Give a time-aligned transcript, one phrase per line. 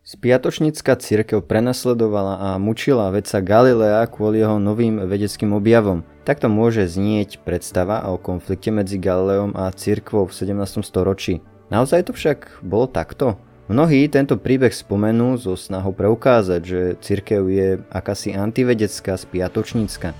[0.00, 6.08] Spiatočnícka církev prenasledovala a mučila vedca Galilea kvôli jeho novým vedeckým objavom.
[6.24, 10.80] Takto môže znieť predstava o konflikte medzi Galileom a církvou v 17.
[10.88, 11.44] storočí.
[11.68, 13.36] Naozaj to však bolo takto?
[13.68, 20.16] Mnohí tento príbeh spomenú so snahou preukázať, že církev je akási antivedecká spiatočnícka.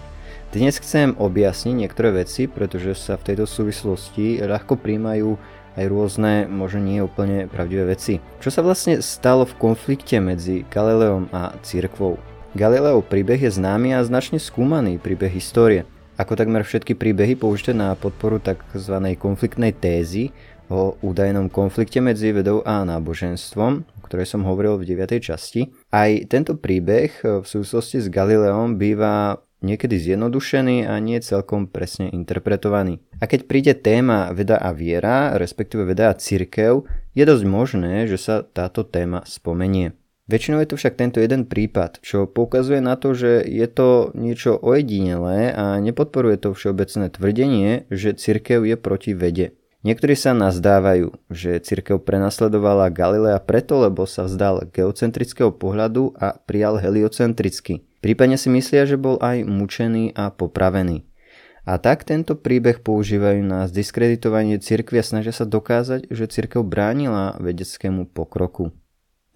[0.52, 5.40] Dnes chcem objasniť niektoré veci, pretože sa v tejto súvislosti ľahko príjmajú
[5.80, 8.20] aj rôzne, možno nie úplne pravdivé veci.
[8.44, 12.20] Čo sa vlastne stalo v konflikte medzi Galileom a církvou?
[12.52, 15.88] Galileov príbeh je známy a značne skúmaný príbeh histórie.
[16.20, 18.96] Ako takmer všetky príbehy použité na podporu tzv.
[19.16, 20.36] konfliktnej tézy
[20.68, 25.18] o údajnom konflikte medzi vedou a náboženstvom, o ktorej som hovoril v 9.
[25.18, 25.72] časti.
[25.90, 33.00] Aj tento príbeh v súvislosti s Galileom býva niekedy zjednodušený a nie celkom presne interpretovaný.
[33.20, 38.18] A keď príde téma veda a viera, respektíve veda a církev, je dosť možné, že
[38.20, 39.96] sa táto téma spomenie.
[40.30, 44.54] Väčšinou je to však tento jeden prípad, čo poukazuje na to, že je to niečo
[44.62, 49.58] ojedinelé a nepodporuje to všeobecné tvrdenie, že církev je proti vede.
[49.82, 56.78] Niektorí sa nazdávajú, že církev prenasledovala Galilea preto, lebo sa vzdal geocentrického pohľadu a prijal
[56.78, 57.89] heliocentrický.
[58.00, 61.04] Prípadne si myslia, že bol aj mučený a popravený.
[61.68, 67.36] A tak tento príbeh používajú na zdiskreditovanie cirkvi a snažia sa dokázať, že cirkev bránila
[67.36, 68.72] vedeckému pokroku.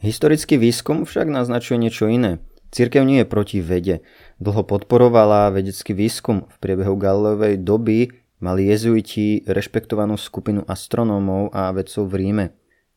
[0.01, 2.41] Historický výskum však naznačuje niečo iné.
[2.75, 4.03] Cirkev nie je proti vede.
[4.43, 6.49] Dlho podporovala vedecký výskum.
[6.51, 8.11] V priebehu Galileovej doby
[8.43, 12.47] mali jezuiti rešpektovanú skupinu astronómov a vedcov v Ríme.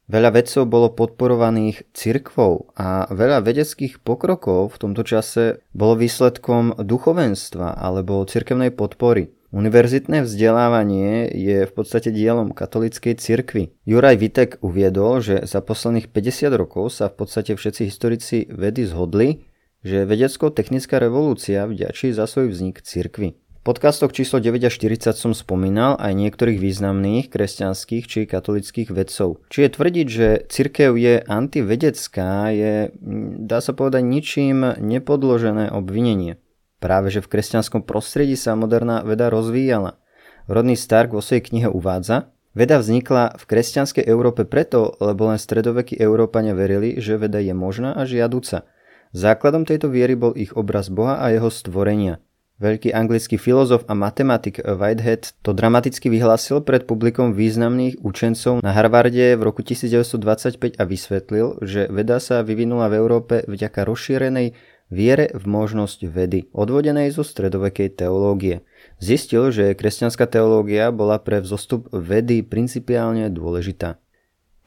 [0.08, 7.76] Veľa vedcov bolo podporovaných cirkvou a veľa vedeckých pokrokov v tomto čase bolo výsledkom duchovenstva
[7.76, 9.36] alebo cirkevnej podpory.
[9.52, 13.76] Univerzitné vzdelávanie je v podstate dielom katolíckej cirkvy.
[13.84, 19.44] Juraj Vitek uviedol, že za posledných 50 rokov sa v podstate všetci historici vedy zhodli,
[19.84, 23.36] že vedecko-technická revolúcia vďačí za svoj vznik cirkvy
[23.68, 29.44] podcastoch číslo 9 a 40 som spomínal aj niektorých významných kresťanských či katolických vedcov.
[29.52, 32.96] Čiže tvrdiť, že cirkev je antivedecká je,
[33.44, 36.40] dá sa povedať, ničím nepodložené obvinenie.
[36.80, 40.00] Práve že v kresťanskom prostredí sa moderná veda rozvíjala.
[40.48, 45.94] Rodný Stark vo svojej knihe uvádza, Veda vznikla v kresťanskej Európe preto, lebo len stredovekí
[45.94, 48.66] Európania verili, že veda je možná a žiaduca.
[49.14, 52.18] Základom tejto viery bol ich obraz Boha a jeho stvorenia–
[52.58, 59.38] Veľký anglický filozof a matematik Whitehead to dramaticky vyhlásil pred publikom významných učencov na Harvarde
[59.38, 64.58] v roku 1925 a vysvetlil, že veda sa vyvinula v Európe vďaka rozšírenej
[64.90, 68.66] viere v možnosť vedy, odvodenej zo stredovekej teológie.
[68.98, 74.02] Zistil, že kresťanská teológia bola pre vzostup vedy principiálne dôležitá.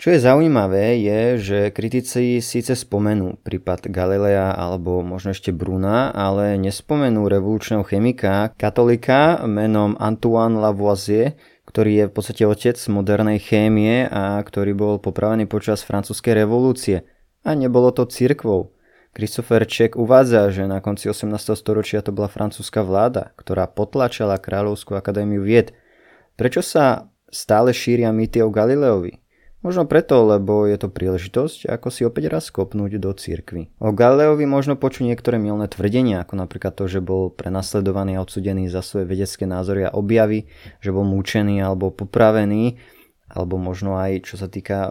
[0.01, 6.57] Čo je zaujímavé je, že kritici síce spomenú prípad Galilea alebo možno ešte Bruna, ale
[6.57, 11.37] nespomenú revolučného chemika, katolika menom Antoine Lavoisier,
[11.69, 17.05] ktorý je v podstate otec modernej chémie a ktorý bol popravený počas francúzskej revolúcie.
[17.45, 18.73] A nebolo to cirkvou.
[19.13, 21.29] Christopher Ček uvádza, že na konci 18.
[21.53, 25.77] storočia to bola francúzska vláda, ktorá potlačala Kráľovskú akadémiu vied.
[26.41, 29.21] Prečo sa stále šíria mýty o Galileovi?
[29.61, 33.69] Možno preto, lebo je to príležitosť, ako si opäť raz skopnúť do cirkvy.
[33.77, 38.73] O Galileovi možno počuť niektoré milné tvrdenia, ako napríklad to, že bol prenasledovaný a odsudený
[38.73, 40.49] za svoje vedecké názory a objavy,
[40.81, 42.81] že bol múčený alebo popravený,
[43.31, 44.91] alebo možno aj čo sa týka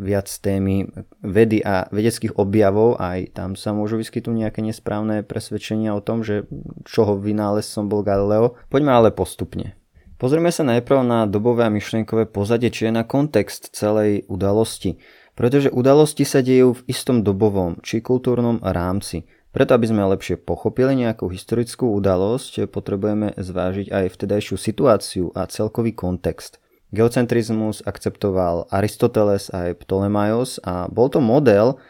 [0.00, 0.90] viac témy
[1.22, 6.48] vedy a vedeckých objavov, aj tam sa môžu vyskytnúť nejaké nesprávne presvedčenia o tom, že
[6.88, 8.56] čoho vynálezcom bol Galileo.
[8.72, 9.79] Poďme ale postupne.
[10.20, 15.00] Pozrieme sa najprv na dobové a myšlienkové pozadie, či je na kontext celej udalosti.
[15.32, 19.24] Pretože udalosti sa dejú v istom dobovom či kultúrnom rámci.
[19.48, 25.96] Preto, aby sme lepšie pochopili nejakú historickú udalosť, potrebujeme zvážiť aj vtedajšiu situáciu a celkový
[25.96, 26.60] kontext.
[26.92, 31.80] Geocentrizmus akceptoval Aristoteles aj Ptolemaios a bol to model,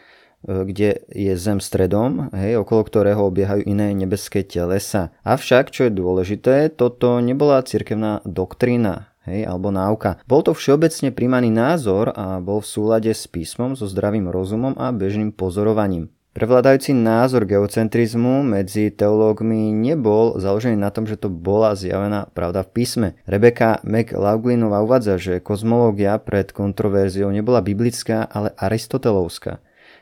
[0.45, 5.13] kde je Zem stredom, hej, okolo ktorého obiehajú iné nebeské telesa.
[5.21, 10.21] Avšak, čo je dôležité, toto nebola cirkevná doktrína, hej, alebo náuka.
[10.25, 14.89] Bol to všeobecne príjmaný názor a bol v súlade s písmom, so zdravým rozumom a
[14.89, 16.09] bežným pozorovaním.
[16.31, 22.71] Prevládajúci názor geocentrizmu medzi teológmi nebol založený na tom, že to bola zjavená pravda v
[22.71, 23.07] písme.
[23.27, 29.59] Rebecca McLaughlinová uvádza, že kozmológia pred kontroverziou nebola biblická, ale aristotelovská.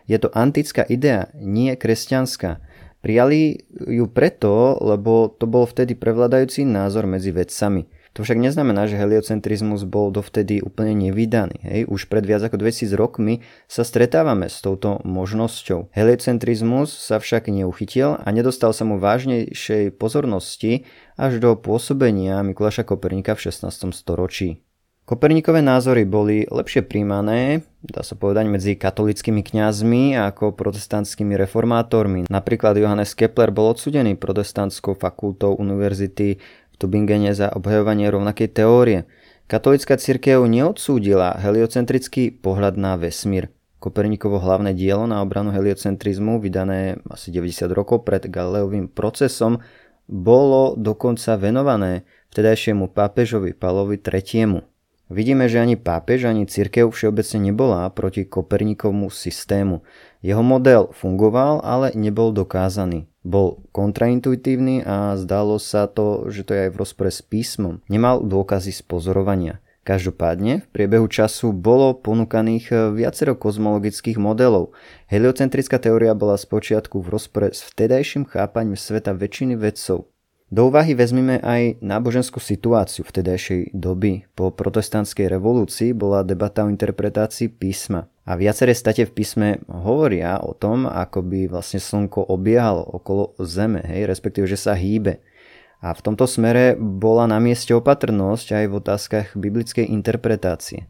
[0.09, 2.57] Je to antická idea, nie kresťanská.
[2.99, 7.87] Prijali ju preto, lebo to bol vtedy prevladajúci názor medzi vedcami.
[8.17, 11.61] To však neznamená, že heliocentrizmus bol dovtedy úplne nevydaný.
[11.61, 11.81] Hej?
[11.87, 15.93] Už pred viac ako 2000 rokmi sa stretávame s touto možnosťou.
[15.93, 23.37] Heliocentrizmus sa však neuchytil a nedostal sa mu vážnejšej pozornosti až do pôsobenia Mikuláša Kopernika
[23.37, 23.93] v 16.
[23.93, 24.65] storočí.
[25.09, 32.29] Koperníkové názory boli lepšie príjmané, dá sa povedať, medzi katolickými kňazmi ako protestantskými reformátormi.
[32.29, 39.09] Napríklad Johannes Kepler bol odsudený protestantskou fakultou univerzity v Tubingene za obhajovanie rovnakej teórie.
[39.49, 43.49] Katolická cirkev neodsúdila heliocentrický pohľad na vesmír.
[43.81, 49.57] Koperníkovo hlavné dielo na obranu heliocentrizmu, vydané asi 90 rokov pred Galileovým procesom,
[50.05, 54.77] bolo dokonca venované vtedajšiemu pápežovi Palovi III.
[55.09, 59.81] Vidíme, že ani pápež, ani církev všeobecne nebola proti Koperníkovmu systému.
[60.21, 63.09] Jeho model fungoval, ale nebol dokázaný.
[63.25, 67.81] Bol kontraintuitívny a zdalo sa to, že to je aj v rozpore s písmom.
[67.89, 69.57] Nemal dôkazy z pozorovania.
[69.81, 74.77] Každopádne v priebehu času bolo ponúkaných viacero kozmologických modelov.
[75.09, 80.05] Heliocentrická teória bola spočiatku v rozpore s vtedajším chápaním sveta väčšiny vedcov.
[80.49, 84.25] Do úvahy vezmime aj náboženskú situáciu vtedajšej doby.
[84.33, 88.09] Po protestantskej revolúcii bola debata o interpretácii písma.
[88.25, 93.85] A viaceré state v písme hovoria o tom, ako by vlastne slnko obiehalo okolo Zeme,
[93.85, 95.21] hej, respektíve, že sa hýbe.
[95.85, 100.89] A v tomto smere bola na mieste opatrnosť aj v otázkach biblickej interpretácie.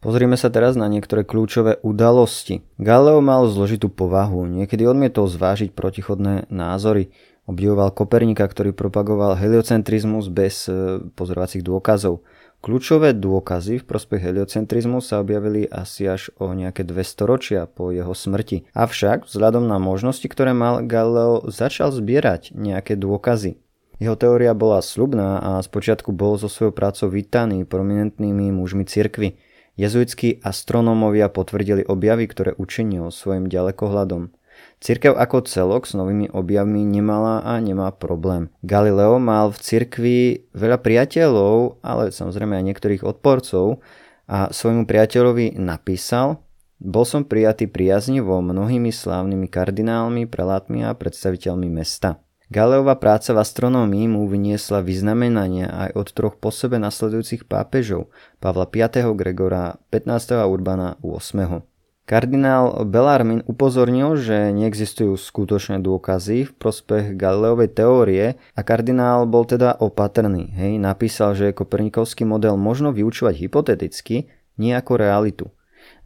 [0.00, 2.64] Pozrime sa teraz na niektoré kľúčové udalosti.
[2.78, 7.12] Galileo mal zložitú povahu, niekedy odmietol zvážiť protichodné názory.
[7.48, 12.20] Obdivoval Kopernika, ktorý propagoval heliocentrizmus bez e, pozorovacích dôkazov.
[12.60, 18.12] Kľúčové dôkazy v prospech heliocentrizmu sa objavili asi až o nejaké 200 ročia po jeho
[18.12, 18.68] smrti.
[18.76, 23.56] Avšak vzhľadom na možnosti, ktoré mal Galileo, začal zbierať nejaké dôkazy.
[23.96, 29.40] Jeho teória bola slubná a spočiatku bol so svojou prácou vítaný prominentnými mužmi cirkvy.
[29.80, 34.36] Jezuitskí astronómovia potvrdili objavy, ktoré učinil svojim ďalekohľadom.
[34.78, 38.46] Cirkev ako celok s novými objavmi nemala a nemá problém.
[38.62, 40.18] Galileo mal v cirkvi
[40.54, 43.82] veľa priateľov, ale samozrejme aj niektorých odporcov
[44.30, 46.42] a svojmu priateľovi napísal
[46.78, 52.22] bol som prijatý priaznivo mnohými slávnymi kardinálmi, prelátmi a predstaviteľmi mesta.
[52.48, 58.08] Galeová práca v astronómii mu vyniesla vyznamenania aj od troch po sebe nasledujúcich pápežov,
[58.40, 58.88] Pavla V.
[59.12, 60.38] Gregora 15.
[60.38, 61.77] a Urbana 8.
[62.08, 69.76] Kardinál Bellarmin upozornil, že neexistujú skutočné dôkazy v prospech Galileovej teórie a kardinál bol teda
[69.76, 70.48] opatrný.
[70.56, 74.24] Hej, napísal, že Kopernikovský model možno vyučovať hypoteticky,
[74.56, 75.52] nie ako realitu.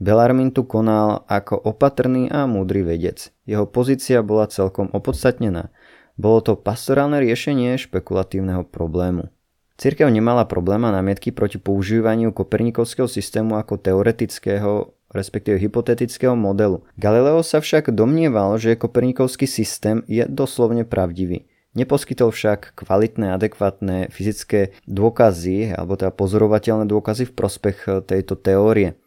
[0.02, 3.30] Bellarmin tu konal ako opatrný a múdry vedec.
[3.46, 5.70] Jeho pozícia bola celkom opodstatnená.
[6.18, 9.30] Bolo to pastorálne riešenie špekulatívneho problému.
[9.78, 16.82] Cirkev nemala problém a námietky proti používaniu Kopernikovského systému ako teoretického respektíve hypotetického modelu.
[16.96, 21.46] Galileo sa však domnieval, že Kopernikovský systém je doslovne pravdivý.
[21.72, 29.00] Neposkytol však kvalitné, adekvátne fyzické dôkazy, alebo teda pozorovateľné dôkazy v prospech tejto teórie.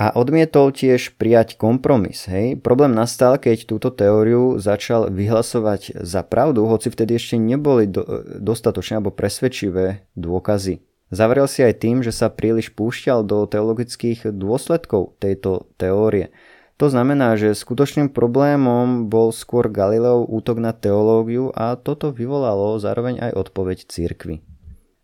[0.00, 2.24] A odmietol tiež prijať kompromis.
[2.24, 2.56] Hej.
[2.64, 8.00] Problém nastal, keď túto teóriu začal vyhlasovať za pravdu, hoci vtedy ešte neboli do,
[8.40, 10.80] dostatočné alebo presvedčivé dôkazy.
[11.10, 16.30] Zavrel si aj tým, že sa príliš púšťal do teologických dôsledkov tejto teórie.
[16.78, 23.20] To znamená, že skutočným problémom bol skôr Galileov útok na teológiu a toto vyvolalo zároveň
[23.20, 24.40] aj odpoveď církvy.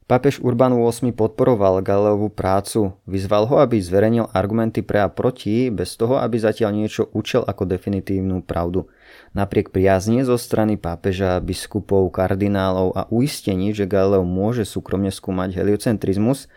[0.06, 5.98] Pápež Urban VIII podporoval Galileovú prácu, vyzval ho, aby zverejnil argumenty pre a proti, bez
[5.98, 8.86] toho, aby zatiaľ niečo učil ako definitívnu pravdu.
[9.36, 16.48] Napriek priazne zo strany pápeža, biskupov, kardinálov a uistení, že Galileo môže súkromne skúmať heliocentrizmus,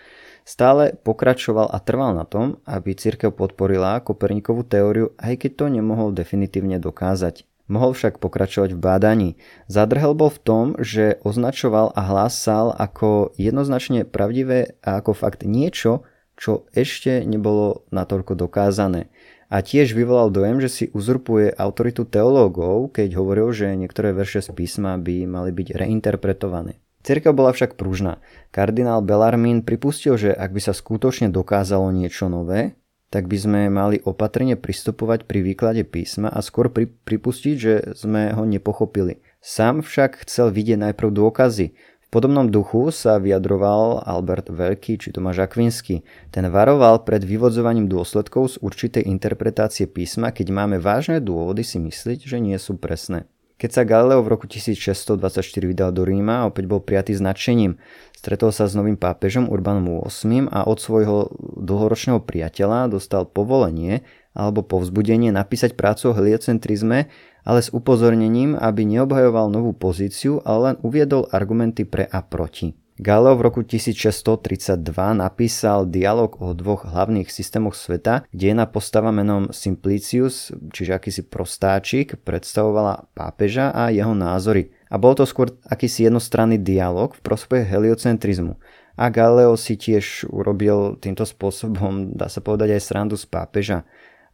[0.47, 6.15] stále pokračoval a trval na tom, aby církev podporila Kopernikovú teóriu, aj keď to nemohol
[6.15, 7.43] definitívne dokázať.
[7.67, 9.29] Mohol však pokračovať v bádaní.
[9.67, 16.07] Zadrhel bol v tom, že označoval a hlásal ako jednoznačne pravdivé a ako fakt niečo,
[16.39, 19.11] čo ešte nebolo natoľko dokázané.
[19.49, 24.53] A tiež vyvolal dojem, že si uzurpuje autoritu teológov, keď hovoril, že niektoré verše z
[24.53, 26.77] písma by mali byť reinterpretované.
[27.01, 28.21] Cirkev bola však pružná.
[28.53, 32.77] Kardinál Bellarmín pripustil, že ak by sa skutočne dokázalo niečo nové,
[33.09, 38.29] tak by sme mali opatrne pristupovať pri výklade písma a skôr pri, pripustiť, že sme
[38.37, 39.25] ho nepochopili.
[39.41, 41.73] Sám však chcel vidieť najprv dôkazy.
[42.09, 46.01] Podobnom duchu sa vyjadroval Albert Veľký či Tomáš Akvinsky.
[46.33, 52.25] Ten varoval pred vyvodzovaním dôsledkov z určitej interpretácie písma, keď máme vážne dôvody si myslieť,
[52.25, 53.29] že nie sú presné.
[53.61, 55.21] Keď sa Galileo v roku 1624
[55.69, 57.77] vydal do Ríma, opäť bol prijatý značením.
[58.17, 61.29] Stretol sa s novým pápežom Urbanom VIII a od svojho
[61.61, 64.01] dlhoročného priateľa dostal povolenie
[64.33, 67.11] alebo povzbudenie napísať prácu o heliocentrizme,
[67.49, 72.77] ale s upozornením, aby neobhajoval novú pozíciu, ale len uviedol argumenty pre a proti.
[72.99, 74.83] Galileo v roku 1632
[75.15, 82.19] napísal dialog o dvoch hlavných systémoch sveta, kde jedna postava menom Simplicius, čiže akýsi prostáčik,
[82.27, 84.75] predstavovala pápeža a jeho názory.
[84.91, 88.59] A bol to skôr akýsi jednostranný dialog v prospech heliocentrizmu.
[88.99, 93.87] A Galileo si tiež urobil týmto spôsobom, dá sa povedať, aj srandu z pápeža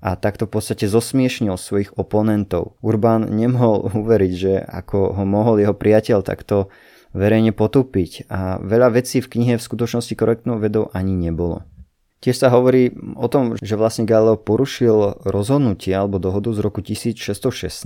[0.06, 2.78] a takto v podstate zosmiešnil svojich oponentov.
[2.86, 6.70] Urban nemohol uveriť, že ako ho mohol jeho priateľ takto
[7.18, 11.66] verejne potúpiť a veľa vecí v knihe v skutočnosti korektnou vedou ani nebolo.
[12.24, 17.86] Tiež sa hovorí o tom, že vlastne Galileo porušil rozhodnutie alebo dohodu z roku 1616,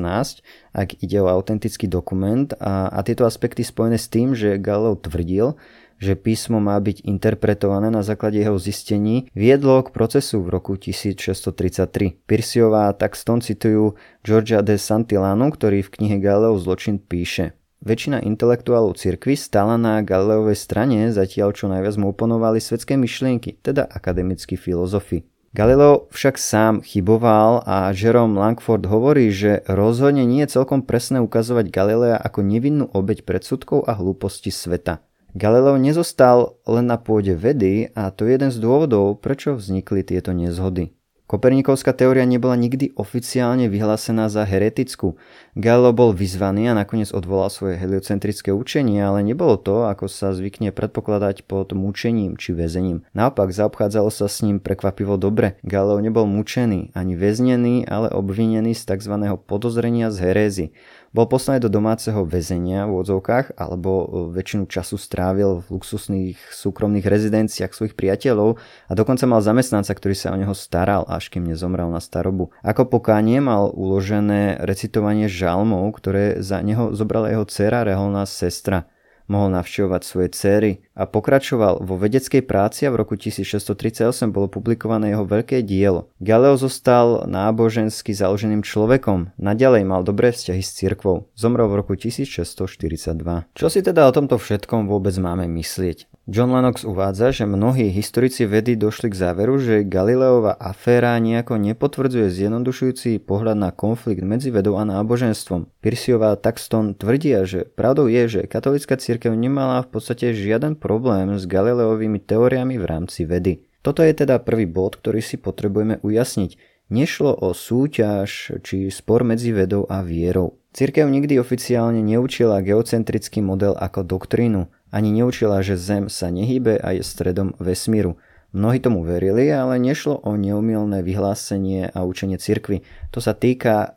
[0.72, 5.60] ak ide o autentický dokument a, a tieto aspekty spojené s tým, že Galileo tvrdil,
[6.00, 12.24] že písmo má byť interpretované na základe jeho zistení, viedlo k procesu v roku 1633.
[12.24, 17.60] Pirsiová Taxton citujú Georgia de Santillano, ktorý v knihe Galileo zločin píše.
[17.80, 23.88] Väčšina intelektuálov cirkvy stala na Galileovej strane, zatiaľ čo najviac mu oponovali svetské myšlienky, teda
[23.88, 25.24] akademickí filozofi.
[25.50, 31.74] Galileo však sám chyboval a Jerome Langford hovorí, že rozhodne nie je celkom presné ukazovať
[31.74, 35.02] Galilea ako nevinnú obeď predsudkov a hlúposti sveta.
[35.38, 40.34] Galileo nezostal len na pôde vedy a to je jeden z dôvodov, prečo vznikli tieto
[40.34, 40.98] nezhody.
[41.30, 45.14] Kopernikovská teória nebola nikdy oficiálne vyhlásená za heretickú.
[45.54, 50.74] Galileo bol vyzvaný a nakoniec odvolal svoje heliocentrické učenie, ale nebolo to, ako sa zvykne
[50.74, 53.06] predpokladať pod mučením či väzením.
[53.14, 55.62] Naopak zaobchádzalo sa s ním prekvapivo dobre.
[55.62, 59.14] Galileo nebol mučený ani väznený, ale obvinený z tzv.
[59.46, 60.66] podozrenia z herézy.
[61.10, 64.06] Bol poslaný do domáceho väzenia v odzovkách alebo e,
[64.38, 70.30] väčšinu času strávil v luxusných súkromných rezidenciách svojich priateľov a dokonca mal zamestnanca, ktorý sa
[70.30, 72.54] o neho staral, až kým nezomrel na starobu.
[72.62, 78.86] Ako pokánie mal uložené recitovanie žalmov, ktoré za neho zobrala jeho dcera, reholná sestra
[79.30, 85.14] mohol navštevovať svoje céry a pokračoval vo vedeckej práci a v roku 1638 bolo publikované
[85.14, 86.10] jeho veľké dielo.
[86.18, 91.30] Galileo zostal nábožensky založeným človekom, naďalej mal dobré vzťahy s cirkvou.
[91.38, 93.54] Zomrel v roku 1642.
[93.54, 96.09] Čo si teda o tomto všetkom vôbec máme myslieť?
[96.30, 102.30] John Lennox uvádza, že mnohí historici vedy došli k záveru, že Galileova aféra nejako nepotvrdzuje
[102.30, 105.66] zjednodušujúci pohľad na konflikt medzi vedou a náboženstvom.
[105.82, 111.50] Pirsiová Taxton tvrdia, že pravdou je, že katolická církev nemala v podstate žiaden problém s
[111.50, 113.66] Galileovými teóriami v rámci vedy.
[113.82, 116.62] Toto je teda prvý bod, ktorý si potrebujeme ujasniť.
[116.94, 120.62] Nešlo o súťaž či spor medzi vedou a vierou.
[120.70, 126.98] Cirkev nikdy oficiálne neučila geocentrický model ako doktrínu, ani neučila, že Zem sa nehýbe a
[126.98, 128.18] je stredom vesmíru.
[128.50, 132.82] Mnohí tomu verili, ale nešlo o neumilné vyhlásenie a učenie cirkvy.
[133.14, 133.90] To sa týka e,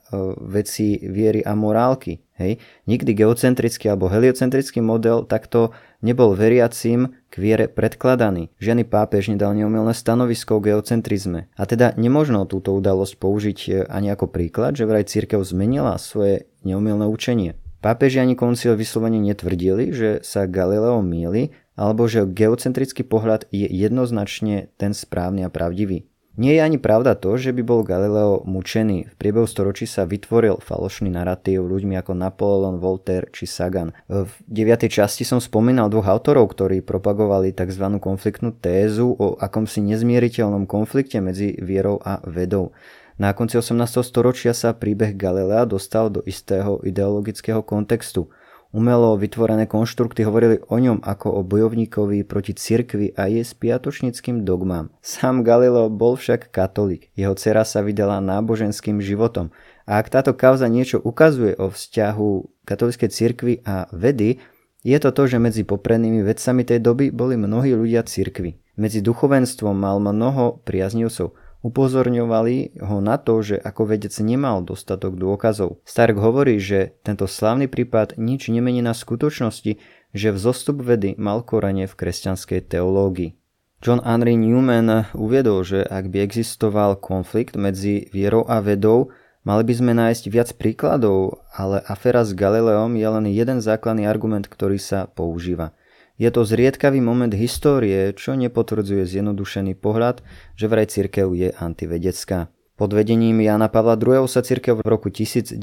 [0.44, 2.20] veci viery a morálky.
[2.36, 2.60] Hej?
[2.84, 5.72] Nikdy geocentrický alebo heliocentrický model takto
[6.04, 8.52] nebol veriacím k viere predkladaný.
[8.60, 11.48] Žiadny pápež nedal neumilné stanovisko o geocentrizme.
[11.56, 16.44] A teda nemožno túto udalosť použiť e, ani ako príklad, že vraj církev zmenila svoje
[16.60, 17.56] neumilné učenie.
[17.82, 24.70] Pápeži ani koncil vyslovene netvrdili, že sa Galileo míli, alebo že geocentrický pohľad je jednoznačne
[24.78, 26.06] ten správny a pravdivý.
[26.32, 29.12] Nie je ani pravda to, že by bol Galileo mučený.
[29.12, 33.92] V priebehu storočí sa vytvoril falošný narratív ľuďmi ako Napoleon, Voltaire či Sagan.
[34.08, 34.88] V 9.
[34.88, 37.84] časti som spomínal dvoch autorov, ktorí propagovali tzv.
[38.00, 42.72] konfliktnú tézu o akomsi nezmieriteľnom konflikte medzi vierou a vedou.
[43.20, 43.76] Na konci 18.
[44.00, 48.32] storočia sa príbeh Galilea dostal do istého ideologického kontextu.
[48.72, 54.88] Umelo vytvorené konštrukty hovorili o ňom ako o bojovníkovi proti cirkvi a jej spiatočnickým dogmám.
[55.04, 57.12] Sám Galileo bol však katolík.
[57.12, 59.52] Jeho dcera sa vydala náboženským životom.
[59.84, 64.40] A ak táto kauza niečo ukazuje o vzťahu katolíckej cirkvi a vedy,
[64.80, 68.56] je to to, že medzi poprednými vedcami tej doby boli mnohí ľudia cirkvi.
[68.80, 71.36] Medzi duchovenstvom mal mnoho priaznivcov.
[71.62, 75.78] Upozorňovali ho na to, že ako vedec nemal dostatok dôkazov.
[75.86, 79.78] Stark hovorí, že tento slavný prípad nič nemení na skutočnosti,
[80.10, 83.38] že vzostup vedy mal korene v kresťanskej teológii.
[83.78, 89.14] John Henry Newman uviedol, že ak by existoval konflikt medzi vierou a vedou,
[89.46, 94.50] mali by sme nájsť viac príkladov, ale aféra s Galileom je len jeden základný argument,
[94.50, 95.70] ktorý sa používa–
[96.22, 100.22] je to zriedkavý moment histórie, čo nepotvrdzuje zjednodušený pohľad,
[100.54, 102.46] že vraj cirkev je antivedecká.
[102.78, 104.30] Pod vedením Jana Pavla II.
[104.30, 105.58] sa cirkev v roku 1992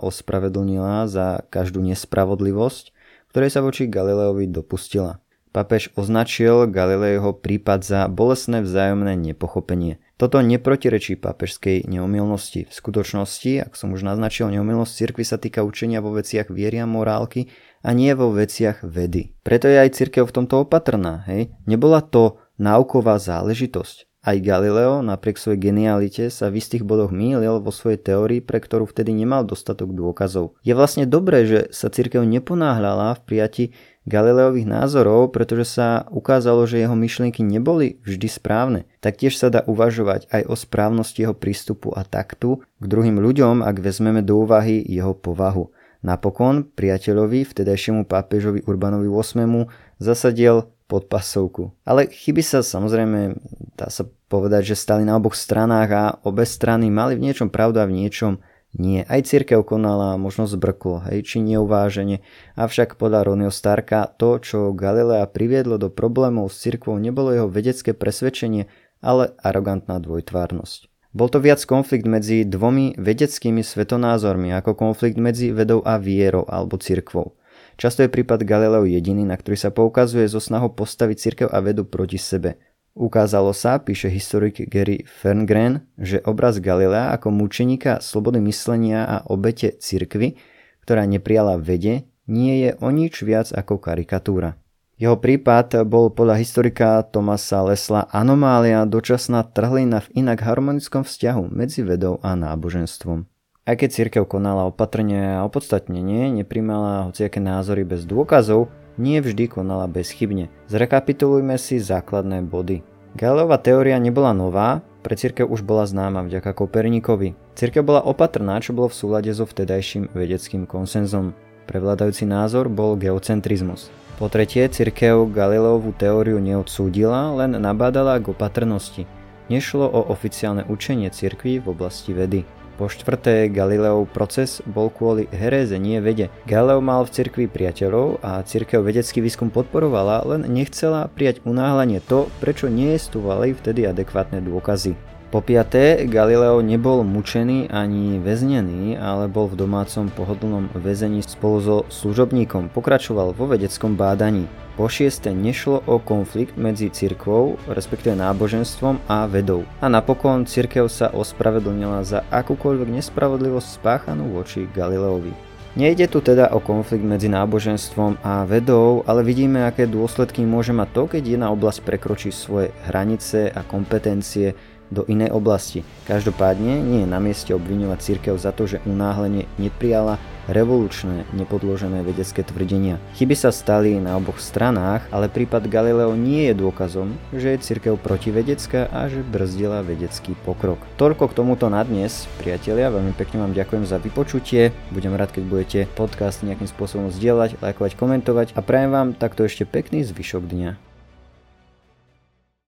[0.00, 2.96] ospravedlnila za každú nespravodlivosť,
[3.28, 5.20] ktorej sa voči Galileovi dopustila.
[5.52, 10.00] Papež označil Galileoho prípad za bolesné vzájomné nepochopenie.
[10.16, 12.68] Toto neprotirečí papežskej neomilnosti.
[12.68, 16.88] V skutočnosti, ak som už naznačil, neomilnosť cirkvi sa týka učenia vo veciach viery a
[16.88, 17.52] morálky
[17.82, 19.36] a nie vo veciach vedy.
[19.42, 21.24] Preto je aj cirkev v tomto opatrná.
[21.28, 21.52] Hej?
[21.64, 24.06] Nebola to náuková záležitosť.
[24.26, 28.82] Aj Galileo napriek svojej genialite sa v istých bodoch mýlil vo svojej teórii, pre ktorú
[28.90, 30.58] vtedy nemal dostatok dôkazov.
[30.66, 33.64] Je vlastne dobré, že sa cirkev neponáhľala v prijati
[34.06, 38.80] Galileových názorov, pretože sa ukázalo, že jeho myšlienky neboli vždy správne.
[38.98, 43.78] Taktiež sa dá uvažovať aj o správnosti jeho prístupu a taktu k druhým ľuďom, ak
[43.78, 45.70] vezmeme do úvahy jeho povahu.
[46.04, 49.68] Napokon priateľovi, vtedajšiemu pápežovi Urbanovi VIII
[50.00, 51.74] zasadil pod pasovku.
[51.82, 53.34] Ale chyby sa samozrejme,
[53.74, 57.82] dá sa povedať, že stali na oboch stranách a obe strany mali v niečom pravdu
[57.82, 58.38] a v niečom
[58.76, 62.20] nie, aj církev konala možno zbrklo, hej, či neuváženie,
[62.60, 67.96] avšak podľa Ronio Starka to, čo Galilea priviedlo do problémov s církvou, nebolo jeho vedecké
[67.96, 68.68] presvedčenie,
[69.00, 70.92] ale arogantná dvojtvárnosť.
[71.16, 76.76] Bol to viac konflikt medzi dvomi vedeckými svetonázormi ako konflikt medzi vedou a vierou alebo
[76.76, 77.32] cirkvou.
[77.80, 81.88] Často je prípad Galileo jediný, na ktorý sa poukazuje zo snahou postaviť cirkev a vedu
[81.88, 82.60] proti sebe.
[82.92, 89.72] Ukázalo sa, píše historik Gary Ferngren, že obraz Galilea ako mučenika slobody myslenia a obete
[89.72, 90.36] cirkvy,
[90.84, 94.60] ktorá neprijala vede, nie je o nič viac ako karikatúra.
[94.96, 101.84] Jeho prípad bol podľa historika Tomasa Lesla anomália dočasná trhlina v inak harmonickom vzťahu medzi
[101.84, 103.28] vedou a náboženstvom.
[103.68, 109.84] Aj keď církev konala opatrne a opodstatnenie, neprimala hociaké názory bez dôkazov, nie vždy konala
[109.84, 110.48] bezchybne.
[110.72, 112.80] Zrekapitulujme si základné body.
[113.20, 117.36] Galileova teória nebola nová, pre církev už bola známa vďaka Kopernikovi.
[117.52, 121.36] Církev bola opatrná, čo bolo v súlade so vtedajším vedeckým konsenzom.
[121.68, 123.92] Prevládajúci názor bol geocentrizmus.
[124.16, 129.04] Po tretie, církev Galileovú teóriu neodsúdila, len nabádala k opatrnosti.
[129.52, 132.48] Nešlo o oficiálne učenie cirkví v oblasti vedy.
[132.80, 136.32] Po štvrté, Galileov proces bol kvôli heréze, nie vede.
[136.48, 142.32] Galileo mal v cirkvi priateľov a cirkev vedecký výskum podporovala, len nechcela prijať unáhlenie to,
[142.40, 144.96] prečo nie estuvali vtedy adekvátne dôkazy.
[145.26, 151.76] Po piaté, Galileo nebol mučený ani väznený, ale bol v domácom pohodlnom väzení spolu so
[151.90, 154.46] služobníkom, pokračoval vo vedeckom bádaní.
[154.78, 159.66] Po šieste nešlo o konflikt medzi cirkvou, respektíve náboženstvom a vedou.
[159.82, 165.34] A napokon cirkev sa ospravedlnila za akúkoľvek nespravodlivosť spáchanú voči Galileovi.
[165.76, 170.88] Nejde tu teda o konflikt medzi náboženstvom a vedou, ale vidíme, aké dôsledky môže mať
[170.94, 174.56] to, keď jedna oblasť prekročí svoje hranice a kompetencie
[174.90, 175.82] do inej oblasti.
[176.06, 182.46] Každopádne nie je na mieste obviňovať církev za to, že unáhlenie neprijala revolučné, nepodložené vedecké
[182.46, 183.02] tvrdenia.
[183.18, 187.98] Chyby sa stali na oboch stranách, ale prípad Galileo nie je dôkazom, že je církev
[187.98, 190.78] protivedecká a že brzdila vedecký pokrok.
[190.96, 195.44] Toľko k tomuto na dnes, priatelia, veľmi pekne vám ďakujem za vypočutie, budem rád, keď
[195.50, 200.95] budete podcast nejakým spôsobom zdieľať, lajkovať, komentovať a prajem vám takto ešte pekný zvyšok dňa.